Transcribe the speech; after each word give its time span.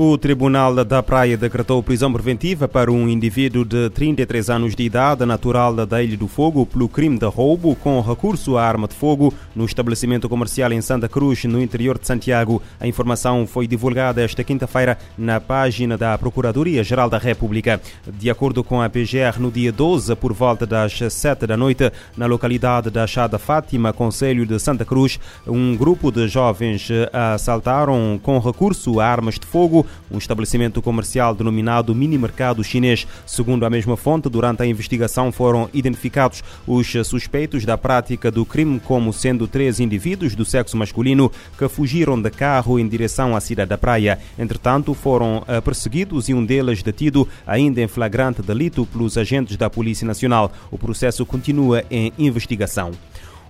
O 0.00 0.16
Tribunal 0.16 0.84
da 0.84 1.02
Praia 1.02 1.36
decretou 1.36 1.82
prisão 1.82 2.12
preventiva 2.12 2.68
para 2.68 2.88
um 2.88 3.08
indivíduo 3.08 3.64
de 3.64 3.90
33 3.90 4.48
anos 4.48 4.76
de 4.76 4.84
idade, 4.84 5.26
natural 5.26 5.74
da 5.74 6.00
Ilha 6.00 6.16
do 6.16 6.28
Fogo, 6.28 6.64
pelo 6.64 6.88
crime 6.88 7.18
de 7.18 7.26
roubo 7.26 7.74
com 7.74 8.00
recurso 8.00 8.56
à 8.56 8.64
arma 8.64 8.86
de 8.86 8.94
fogo 8.94 9.34
no 9.56 9.64
estabelecimento 9.64 10.28
comercial 10.28 10.72
em 10.72 10.80
Santa 10.80 11.08
Cruz, 11.08 11.42
no 11.46 11.60
interior 11.60 11.98
de 11.98 12.06
Santiago. 12.06 12.62
A 12.78 12.86
informação 12.86 13.44
foi 13.44 13.66
divulgada 13.66 14.22
esta 14.22 14.44
quinta-feira 14.44 14.96
na 15.18 15.40
página 15.40 15.98
da 15.98 16.16
Procuradoria-Geral 16.16 17.10
da 17.10 17.18
República. 17.18 17.80
De 18.06 18.30
acordo 18.30 18.62
com 18.62 18.80
a 18.80 18.88
PGR, 18.88 19.40
no 19.40 19.50
dia 19.50 19.72
12, 19.72 20.14
por 20.14 20.32
volta 20.32 20.64
das 20.64 20.96
7 20.96 21.44
da 21.44 21.56
noite, 21.56 21.90
na 22.16 22.26
localidade 22.26 22.88
da 22.88 23.04
Chada 23.04 23.36
Fátima, 23.36 23.92
Conselho 23.92 24.46
de 24.46 24.60
Santa 24.60 24.84
Cruz, 24.84 25.18
um 25.44 25.76
grupo 25.76 26.12
de 26.12 26.28
jovens 26.28 26.88
assaltaram 27.34 28.20
com 28.22 28.38
recurso 28.38 29.00
a 29.00 29.04
armas 29.04 29.40
de 29.40 29.46
fogo 29.46 29.87
um 30.10 30.18
estabelecimento 30.18 30.80
comercial 30.80 31.34
denominado 31.34 31.94
Mini 31.94 32.18
Mercado 32.18 32.64
Chinês. 32.64 33.06
Segundo 33.26 33.64
a 33.64 33.70
mesma 33.70 33.96
fonte, 33.96 34.28
durante 34.28 34.62
a 34.62 34.66
investigação 34.66 35.30
foram 35.32 35.68
identificados 35.72 36.42
os 36.66 36.92
suspeitos 37.04 37.64
da 37.64 37.76
prática 37.78 38.30
do 38.30 38.44
crime 38.44 38.80
como 38.80 39.12
sendo 39.12 39.46
três 39.46 39.80
indivíduos 39.80 40.34
do 40.34 40.44
sexo 40.44 40.76
masculino 40.76 41.30
que 41.56 41.68
fugiram 41.68 42.20
de 42.20 42.30
carro 42.30 42.78
em 42.78 42.88
direção 42.88 43.34
à 43.36 43.40
cidade 43.40 43.70
da 43.70 43.78
Praia. 43.78 44.18
Entretanto, 44.38 44.94
foram 44.94 45.44
eh, 45.46 45.60
perseguidos 45.60 46.28
e 46.28 46.34
um 46.34 46.44
deles 46.44 46.82
detido 46.82 47.28
ainda 47.46 47.80
em 47.80 47.88
flagrante 47.88 48.42
delito 48.42 48.86
pelos 48.86 49.16
agentes 49.16 49.56
da 49.56 49.70
Polícia 49.70 50.06
Nacional. 50.06 50.52
O 50.70 50.78
processo 50.78 51.24
continua 51.26 51.84
em 51.90 52.12
investigação. 52.18 52.92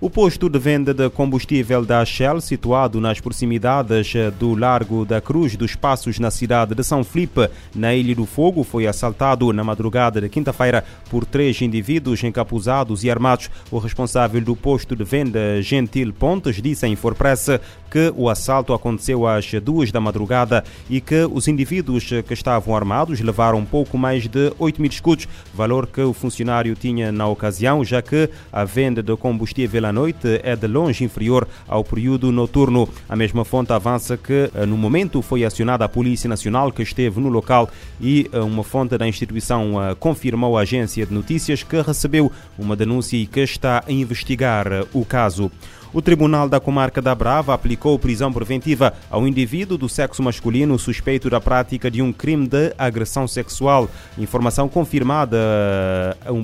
O 0.00 0.08
posto 0.08 0.48
de 0.48 0.60
venda 0.60 0.94
de 0.94 1.10
combustível 1.10 1.84
da 1.84 2.04
Shell, 2.04 2.40
situado 2.40 3.00
nas 3.00 3.18
proximidades 3.18 4.12
do 4.38 4.54
Largo 4.54 5.04
da 5.04 5.20
Cruz 5.20 5.56
dos 5.56 5.74
Passos, 5.74 6.20
na 6.20 6.30
cidade 6.30 6.72
de 6.72 6.84
São 6.84 7.02
Felipe, 7.02 7.50
na 7.74 7.92
Ilha 7.92 8.14
do 8.14 8.24
Fogo, 8.24 8.62
foi 8.62 8.86
assaltado 8.86 9.52
na 9.52 9.64
madrugada 9.64 10.20
de 10.20 10.28
quinta-feira 10.28 10.84
por 11.10 11.26
três 11.26 11.60
indivíduos 11.60 12.22
encapuzados 12.22 13.02
e 13.02 13.10
armados. 13.10 13.50
O 13.72 13.78
responsável 13.78 14.40
do 14.40 14.54
posto 14.54 14.94
de 14.94 15.02
venda, 15.02 15.60
Gentil 15.60 16.12
Pontes, 16.12 16.62
disse 16.62 16.86
à 16.86 16.88
Infopress 16.88 17.58
que 17.90 18.12
o 18.16 18.28
assalto 18.28 18.72
aconteceu 18.72 19.26
às 19.26 19.50
duas 19.60 19.90
da 19.90 20.00
madrugada 20.00 20.62
e 20.88 21.00
que 21.00 21.24
os 21.24 21.48
indivíduos 21.48 22.04
que 22.04 22.34
estavam 22.34 22.76
armados 22.76 23.18
levaram 23.18 23.64
pouco 23.64 23.98
mais 23.98 24.28
de 24.28 24.52
8 24.60 24.80
mil 24.80 24.90
escudos, 24.92 25.26
valor 25.52 25.88
que 25.88 26.02
o 26.02 26.12
funcionário 26.12 26.76
tinha 26.76 27.10
na 27.10 27.26
ocasião, 27.26 27.84
já 27.84 28.00
que 28.00 28.30
a 28.52 28.64
venda 28.64 29.02
de 29.02 29.16
combustível 29.16 29.87
à 29.88 29.92
noite 29.92 30.40
é 30.42 30.54
de 30.54 30.66
longe 30.66 31.02
inferior 31.04 31.48
ao 31.66 31.82
período 31.82 32.30
noturno. 32.30 32.88
A 33.08 33.16
mesma 33.16 33.44
fonte 33.44 33.72
avança 33.72 34.16
que 34.16 34.50
no 34.66 34.76
momento 34.76 35.22
foi 35.22 35.44
acionada 35.44 35.84
a 35.84 35.88
Polícia 35.88 36.28
Nacional 36.28 36.70
que 36.70 36.82
esteve 36.82 37.20
no 37.20 37.28
local 37.28 37.70
e 38.00 38.30
uma 38.32 38.62
fonte 38.62 38.96
da 38.98 39.08
instituição 39.08 39.72
confirmou 39.98 40.56
à 40.56 40.62
agência 40.62 41.06
de 41.06 41.12
notícias 41.12 41.62
que 41.62 41.80
recebeu 41.80 42.30
uma 42.58 42.76
denúncia 42.76 43.16
e 43.16 43.26
que 43.26 43.40
está 43.40 43.82
a 43.86 43.92
investigar 43.92 44.66
o 44.92 45.04
caso. 45.04 45.50
O 45.90 46.02
Tribunal 46.02 46.50
da 46.50 46.60
Comarca 46.60 47.00
da 47.00 47.14
Brava 47.14 47.54
aplicou 47.54 47.98
prisão 47.98 48.30
preventiva 48.30 48.92
ao 49.10 49.26
indivíduo 49.26 49.78
do 49.78 49.88
sexo 49.88 50.22
masculino 50.22 50.78
suspeito 50.78 51.30
da 51.30 51.40
prática 51.40 51.90
de 51.90 52.02
um 52.02 52.12
crime 52.12 52.46
de 52.46 52.74
agressão 52.76 53.26
sexual. 53.26 53.88
Informação 54.18 54.68
confirmada 54.68 55.38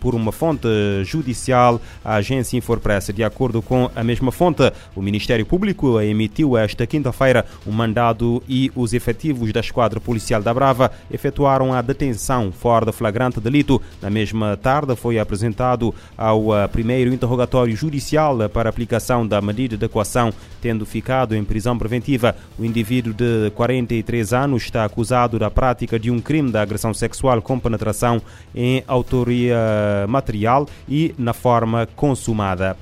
por 0.00 0.16
uma 0.16 0.32
fonte 0.32 0.66
judicial 1.04 1.80
à 2.04 2.16
agência 2.16 2.56
Infopress. 2.56 3.12
De 3.14 3.22
acordo 3.22 3.62
com 3.62 3.88
a 3.94 4.02
mesma 4.02 4.32
fonte, 4.32 4.72
o 4.96 5.00
Ministério 5.00 5.46
Público 5.46 6.00
emitiu 6.00 6.56
esta 6.56 6.84
quinta-feira 6.84 7.46
um 7.64 7.70
mandado 7.70 8.42
e 8.48 8.72
os 8.74 8.92
efetivos 8.92 9.52
da 9.52 9.60
Esquadra 9.60 10.00
Policial 10.00 10.42
da 10.42 10.52
Brava 10.52 10.90
efetuaram 11.12 11.72
a 11.72 11.80
detenção 11.80 12.50
fora 12.50 12.86
de 12.86 12.92
flagrante 12.92 13.38
delito. 13.38 13.80
Na 14.02 14.10
mesma 14.10 14.56
tarde 14.56 14.96
foi 14.96 15.16
apresentado 15.16 15.94
ao 16.16 16.46
primeiro 16.72 17.14
interrogatório 17.14 17.76
judicial 17.76 18.36
para 18.48 18.68
aplicação 18.68 19.27
da 19.28 19.40
medida 19.40 19.76
de 19.76 19.88
coação, 19.88 20.32
tendo 20.60 20.86
ficado 20.86 21.36
em 21.36 21.44
prisão 21.44 21.78
preventiva. 21.78 22.34
O 22.58 22.64
indivíduo 22.64 23.12
de 23.12 23.50
43 23.54 24.32
anos 24.32 24.64
está 24.64 24.84
acusado 24.84 25.38
da 25.38 25.50
prática 25.50 25.98
de 25.98 26.10
um 26.10 26.20
crime 26.20 26.50
de 26.50 26.58
agressão 26.58 26.94
sexual 26.94 27.42
com 27.42 27.58
penetração 27.58 28.20
em 28.54 28.82
autoria 28.86 29.56
material 30.08 30.66
e 30.88 31.14
na 31.18 31.32
forma 31.32 31.86
consumada. 31.94 32.76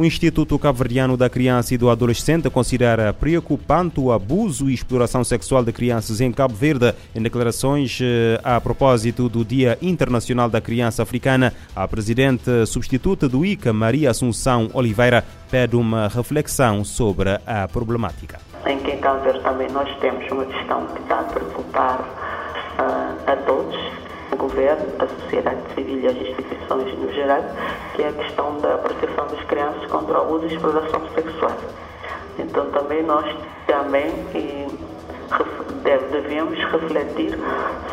O 0.00 0.04
Instituto 0.06 0.58
Cabo-Verdiano 0.58 1.14
da 1.14 1.28
Criança 1.28 1.74
e 1.74 1.76
do 1.76 1.90
Adolescente 1.90 2.48
considera 2.48 3.12
preocupante 3.12 4.00
o 4.00 4.10
abuso 4.10 4.70
e 4.70 4.72
exploração 4.72 5.22
sexual 5.22 5.62
de 5.62 5.74
crianças 5.74 6.22
em 6.22 6.32
Cabo 6.32 6.54
Verde. 6.54 6.94
Em 7.14 7.20
declarações 7.20 7.98
a 8.42 8.58
propósito 8.62 9.28
do 9.28 9.44
Dia 9.44 9.76
Internacional 9.82 10.48
da 10.48 10.58
Criança 10.58 11.02
Africana, 11.02 11.52
a 11.76 11.86
presidente 11.86 12.64
substituta 12.64 13.28
do 13.28 13.44
ICA, 13.44 13.74
Maria 13.74 14.10
Assunção 14.10 14.70
Oliveira, 14.72 15.22
pede 15.50 15.76
uma 15.76 16.08
reflexão 16.08 16.82
sobre 16.82 17.38
a 17.46 17.68
problemática. 17.68 18.40
Em 18.64 18.78
Cabo 19.00 19.22
Verde 19.22 19.42
também 19.42 19.68
nós 19.70 19.86
temos 19.98 20.24
uma 20.32 20.46
questão 20.46 20.86
que 20.86 21.02
está 21.02 21.20
a 21.20 21.24
preocupar 21.24 22.00
uh, 22.78 23.30
a 23.30 23.36
todos 23.44 23.76
governo, 24.40 24.86
a 24.98 25.06
sociedade 25.06 25.60
civil 25.74 26.00
e 26.00 26.06
as 26.06 26.16
instituições 26.16 26.98
no 26.98 27.12
geral, 27.12 27.44
que 27.94 28.02
é 28.02 28.08
a 28.08 28.12
questão 28.12 28.58
da 28.58 28.78
proteção 28.78 29.26
das 29.26 29.44
crianças 29.44 29.86
contra 29.90 30.18
o 30.18 30.22
abuso 30.22 30.46
e 30.46 30.54
exploração 30.54 31.02
sexual. 31.14 31.56
Então 32.38 32.70
também 32.70 33.02
nós 33.02 33.26
também 33.66 34.08
e, 34.34 34.66
devemos 36.10 36.58
refletir 36.58 37.38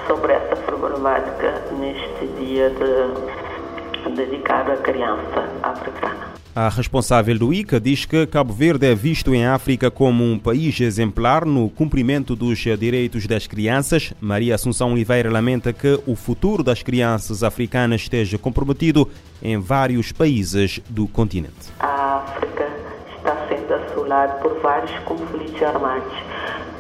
sobre 0.08 0.34
essa 0.34 0.56
problemática 0.56 1.64
neste 1.72 2.28
dia 2.40 2.70
de, 2.70 4.12
dedicado 4.16 4.72
à 4.72 4.78
criança 4.78 5.50
africana. 5.64 6.37
A 6.60 6.70
responsável 6.70 7.38
do 7.38 7.54
ICA 7.54 7.80
diz 7.80 8.04
que 8.04 8.26
Cabo 8.26 8.52
Verde 8.52 8.88
é 8.88 8.96
visto 8.96 9.32
em 9.32 9.46
África 9.46 9.92
como 9.92 10.24
um 10.24 10.40
país 10.40 10.82
exemplar 10.82 11.46
no 11.46 11.70
cumprimento 11.70 12.36
dos 12.36 12.58
direitos 12.58 13.28
das 13.28 13.46
crianças. 13.46 14.12
Maria 14.20 14.56
Assunção 14.56 14.94
Oliveira 14.94 15.32
lamenta 15.32 15.72
que 15.72 16.02
o 16.08 16.16
futuro 16.16 16.64
das 16.64 16.82
crianças 16.82 17.44
africanas 17.44 18.02
esteja 18.02 18.40
comprometido 18.40 19.08
em 19.40 19.60
vários 19.60 20.12
países 20.12 20.82
do 20.90 21.08
continente. 21.08 21.72
A 21.80 22.24
África 22.26 22.68
está 23.16 23.38
sendo 23.50 23.76
assolada 23.76 24.34
por 24.42 24.60
vários 24.60 24.98
conflitos 25.04 25.62
armados, 25.62 26.12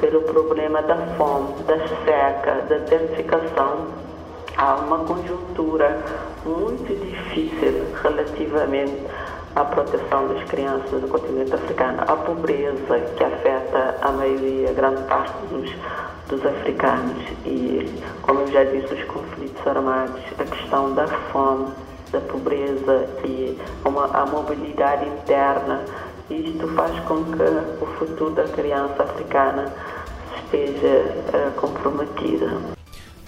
pelo 0.01 0.23
problema 0.23 0.81
da 0.81 0.97
fome, 1.17 1.53
da 1.67 1.77
seca, 2.03 2.65
da 2.67 2.79
desertificação. 2.79 3.89
Há 4.57 4.73
uma 4.77 5.05
conjuntura 5.05 6.03
muito 6.43 6.95
difícil 7.05 7.85
relativamente 8.01 9.05
a 9.57 9.65
proteção 9.65 10.27
das 10.27 10.43
crianças 10.49 11.01
no 11.01 11.07
continente 11.07 11.51
africano, 11.51 11.99
a 12.07 12.15
pobreza 12.15 12.99
que 13.15 13.23
afeta 13.23 13.97
a 14.03 14.11
maioria, 14.11 14.71
grande 14.73 15.01
parte 15.03 15.33
dos, 15.47 15.71
dos 16.29 16.45
africanos 16.45 17.17
e, 17.43 17.91
como 18.21 18.41
eu 18.41 18.51
já 18.51 18.63
disse, 18.65 18.93
os 18.93 19.03
conflitos 19.05 19.65
armados, 19.65 20.21
a 20.37 20.43
questão 20.43 20.93
da 20.93 21.07
fome, 21.07 21.71
da 22.11 22.21
pobreza 22.21 23.09
e 23.25 23.59
uma, 23.83 24.05
a 24.05 24.27
mobilidade 24.27 25.07
interna. 25.07 25.83
Isto 26.29 26.67
faz 26.75 26.99
com 27.05 27.23
que 27.23 27.83
o 27.83 27.85
futuro 27.97 28.31
da 28.31 28.43
criança 28.43 29.01
africana 29.01 29.73
esteja 30.35 31.15
uh, 31.33 31.51
comprometido. 31.59 32.76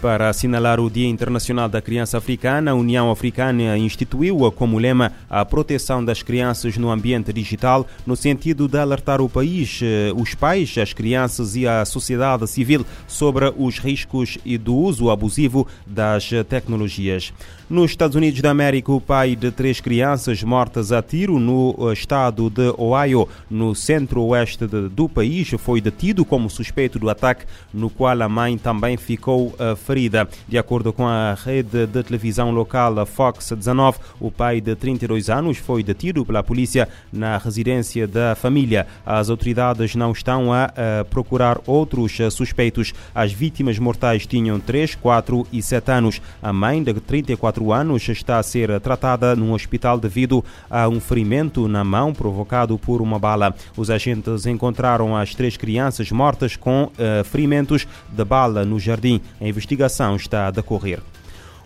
Para 0.02 0.30
assinalar 0.30 0.80
o 0.80 0.90
Dia 0.90 1.10
Internacional 1.10 1.68
da 1.68 1.82
Criança 1.82 2.18
Africana, 2.18 2.72
a 2.72 2.74
União 2.74 3.12
Africana 3.12 3.78
instituiu 3.78 4.50
como 4.54 4.78
lema 4.78 5.12
a 5.30 5.44
proteção 5.44 6.04
das 6.04 6.24
crianças 6.24 6.78
no 6.78 6.90
ambiente 6.90 7.34
digital, 7.34 7.86
no 8.08 8.16
sentido 8.16 8.66
de 8.70 8.78
alertar 8.78 9.20
o 9.20 9.28
país, 9.28 9.82
os 10.16 10.34
pais, 10.34 10.78
as 10.78 10.94
crianças 10.94 11.58
e 11.58 11.68
a 11.68 11.84
sociedade 11.84 12.48
civil 12.48 12.86
sobre 13.10 13.54
os 13.58 13.78
riscos 13.80 14.38
e 14.46 14.58
do 14.58 14.74
uso 14.74 15.10
abusivo 15.10 15.68
das 15.86 16.30
tecnologias. 16.48 17.34
Nos 17.70 17.92
Estados 17.92 18.16
Unidos 18.16 18.42
da 18.42 18.50
América, 18.50 18.92
o 18.92 19.00
pai 19.00 19.36
de 19.36 19.52
três 19.52 19.80
crianças 19.80 20.42
mortas 20.42 20.92
a 20.92 21.04
tiro 21.04 21.38
no 21.38 21.94
estado 21.94 22.50
de 22.50 22.74
Ohio, 22.78 23.30
no 23.48 23.76
centro-oeste 23.76 24.66
do 24.66 25.08
país, 25.08 25.50
foi 25.60 25.80
detido 25.80 26.26
como 26.26 26.50
suspeito 26.50 26.98
do 26.98 27.10
ataque, 27.12 27.46
no 27.72 27.90
qual 27.90 28.20
a 28.20 28.30
mãe 28.30 28.58
também 28.58 28.98
ficou 28.98 29.54
ferida. 29.90 30.30
De 30.48 30.56
acordo 30.56 30.94
com 30.94 31.08
a 31.08 31.34
rede 31.34 31.88
de 31.88 32.04
televisão 32.04 32.52
local 32.52 33.04
Fox 33.08 33.52
19, 33.52 33.98
o 34.20 34.30
pai 34.30 34.62
de 34.62 34.76
32 34.76 35.32
anos 35.32 35.58
foi 35.58 35.82
detido 35.82 36.24
pela 36.24 36.44
polícia 36.44 36.88
na 37.12 37.40
residência 37.40 38.08
da 38.08 38.36
família. 38.36 38.86
As 39.04 39.32
autoridades 39.32 39.96
não 39.96 40.12
estão 40.12 40.54
a, 40.54 40.66
a 40.66 41.06
procurar 41.06 41.60
outros 41.66 42.20
suspeitos. 42.30 42.94
As 43.16 43.34
vítimas 43.34 43.80
mortais 43.80 44.28
tinham 44.28 44.60
3, 44.60 44.94
4 44.94 45.48
e 45.52 45.60
7 45.60 45.92
anos. 45.92 46.22
A 46.40 46.54
mãe 46.54 46.84
de 46.84 46.94
34 46.94 47.74
anos 47.74 48.08
está 48.10 48.38
a 48.38 48.44
ser 48.44 48.80
tratada 48.82 49.36
num 49.36 49.54
hospital 49.54 50.00
devido 50.00 50.46
a 50.70 50.88
um 50.88 51.00
ferimento 51.00 51.68
na 51.68 51.84
mão 51.84 52.14
provocado 52.14 52.78
por 52.78 53.02
uma 53.02 53.18
bala. 53.18 53.56
Os 53.76 53.90
agentes 53.90 54.46
encontraram 54.46 55.18
as 55.18 55.34
três 55.34 55.58
crianças 55.58 56.12
mortas 56.12 56.56
com 56.56 56.84
uh, 56.84 57.24
ferimentos 57.24 57.88
de 58.08 58.24
bala 58.24 58.64
no 58.64 58.80
jardim. 58.80 59.20
A 59.42 59.48
investigação 59.48 59.79
está 60.16 60.48
a 60.48 60.52
decorrer. 60.52 61.02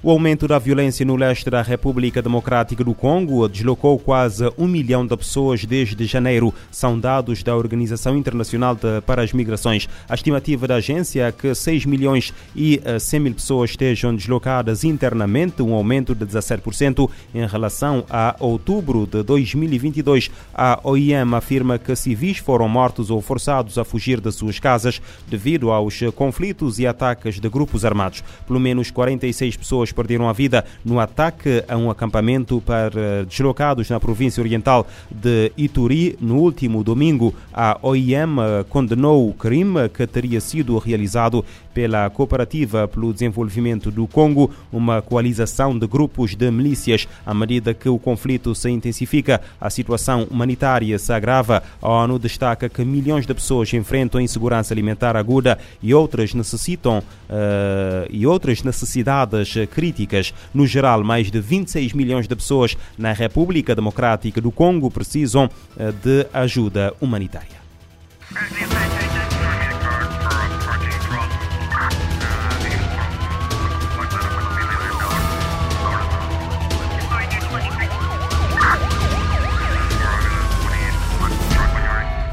O 0.06 0.12
aumento 0.12 0.50
da 0.50 0.60
violência 0.60 1.06
no 1.06 1.16
leste 1.16 1.50
da 1.50 1.62
República 1.62 2.22
Democrática 2.22 2.84
do 2.84 2.94
Congo 2.94 3.48
deslocou 3.48 3.98
quase 3.98 4.44
um 4.58 4.68
milhão 4.68 5.08
de 5.08 5.16
pessoas 5.16 5.64
desde 5.64 6.06
janeiro, 6.06 6.54
são 6.70 7.00
dados 7.00 7.42
da 7.42 7.56
Organização 7.56 8.18
Internacional 8.18 8.76
de, 8.76 9.00
para 9.06 9.22
as 9.22 9.32
Migrações. 9.32 9.88
A 10.10 10.14
estimativa 10.14 10.68
da 10.68 10.76
agência 10.76 11.28
é 11.28 11.32
que 11.32 11.56
6 11.56 11.86
milhões 11.86 12.34
e 12.54 12.82
100 13.00 13.20
mil 13.22 13.34
pessoas 13.34 13.70
estejam 13.70 14.14
deslocadas 14.14 14.84
internamente, 14.84 15.62
um 15.62 15.74
aumento 15.74 16.14
de 16.14 16.26
17% 16.26 17.10
em 17.34 17.48
relação 17.48 18.04
a 18.10 18.36
outubro 18.42 19.08
de 19.08 19.24
2022. 19.24 20.30
A 20.54 20.82
OIM 20.84 21.34
afirma 21.34 21.80
que 21.80 21.96
civis 21.96 22.40
foram 22.40 22.68
mortos 22.68 23.10
ou 23.10 23.22
forçados 23.22 23.78
a 23.78 23.86
fugir 23.86 24.20
de 24.20 24.34
suas 24.34 24.60
casas 24.60 25.02
devido 25.30 25.72
aos 25.72 26.02
conflitos 26.14 26.78
e 26.78 26.86
ataques 26.86 27.40
de 27.40 27.48
grupos 27.48 27.86
armados. 27.86 28.22
Pelo 28.46 28.60
menos 28.60 28.92
46 28.92 29.56
pessoas 29.56 29.93
perderam 29.94 30.28
a 30.28 30.34
vida 30.34 30.66
no 30.84 31.00
ataque 31.00 31.64
a 31.68 31.78
um 31.78 31.90
acampamento 31.90 32.62
para 32.66 33.26
deslocados 33.26 33.90
na 33.90 34.00
província 34.00 34.42
oriental 34.42 34.86
de 35.10 35.52
Ituri 35.58 36.18
no 36.20 36.38
último 36.38 36.84
domingo. 36.84 37.34
A 37.54 37.78
OIM 37.82 38.36
condenou 38.70 39.30
o 39.30 39.34
crime 39.34 39.90
que 39.90 40.06
teria 40.08 40.42
sido 40.42 40.78
realizado 40.78 41.46
pela 41.74 42.10
Cooperativa 42.10 42.88
pelo 42.88 43.12
Desenvolvimento 43.14 43.90
do 43.90 44.08
Congo, 44.08 44.52
uma 44.72 45.02
coalização 45.02 45.78
de 45.78 45.88
grupos 45.88 46.36
de 46.36 46.50
milícias. 46.52 47.08
À 47.26 47.34
medida 47.34 47.74
que 47.74 47.90
o 47.90 47.98
conflito 47.98 48.54
se 48.54 48.70
intensifica, 48.70 49.42
a 49.60 49.70
situação 49.70 50.28
humanitária 50.30 50.98
se 51.00 51.12
agrava. 51.12 51.64
A 51.82 51.90
ONU 51.90 52.20
destaca 52.20 52.70
que 52.70 52.86
milhões 52.86 53.26
de 53.26 53.34
pessoas 53.34 53.74
enfrentam 53.74 54.22
insegurança 54.22 54.74
alimentar 54.74 55.16
aguda 55.16 55.58
e 55.82 55.94
outras 55.94 56.34
necessitam 56.34 57.00
uh, 57.00 58.08
e 58.10 58.26
outras 58.26 58.64
necessidades 58.64 59.56
críticas. 59.84 60.34
No 60.54 60.66
geral, 60.66 61.04
mais 61.04 61.30
de 61.30 61.42
26 61.42 61.92
milhões 61.92 62.26
de 62.26 62.34
pessoas 62.34 62.78
na 62.98 63.12
República 63.12 63.76
Democrática 63.76 64.40
do 64.40 64.50
Congo 64.50 64.90
precisam 64.90 65.46
uh, 65.46 65.92
de 65.92 66.26
ajuda 66.34 66.94
humanitária. 67.02 67.62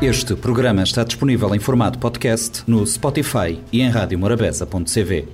Este 0.00 0.34
programa 0.34 0.82
está 0.82 1.02
disponível 1.04 1.54
em 1.54 1.58
formato 1.58 1.98
podcast 1.98 2.62
no 2.66 2.86
Spotify 2.86 3.60
e 3.72 3.82
em 3.82 3.90
radiomorabeza.cv. 3.90 5.28